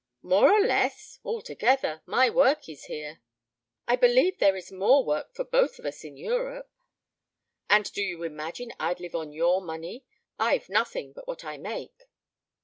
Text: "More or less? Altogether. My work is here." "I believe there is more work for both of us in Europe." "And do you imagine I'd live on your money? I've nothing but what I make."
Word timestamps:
"More 0.23 0.51
or 0.51 0.61
less? 0.61 1.19
Altogether. 1.23 2.01
My 2.07 2.27
work 2.27 2.67
is 2.67 2.85
here." 2.85 3.21
"I 3.87 3.95
believe 3.95 4.39
there 4.39 4.55
is 4.55 4.71
more 4.71 5.05
work 5.05 5.35
for 5.35 5.43
both 5.43 5.77
of 5.77 5.85
us 5.85 6.03
in 6.03 6.17
Europe." 6.17 6.71
"And 7.69 7.93
do 7.93 8.01
you 8.01 8.23
imagine 8.23 8.73
I'd 8.79 8.99
live 8.99 9.13
on 9.13 9.31
your 9.31 9.61
money? 9.61 10.03
I've 10.39 10.69
nothing 10.69 11.13
but 11.13 11.27
what 11.27 11.45
I 11.45 11.57
make." 11.59 12.05